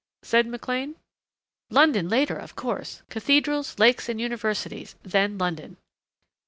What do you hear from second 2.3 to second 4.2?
of course. Cathedrals, lakes and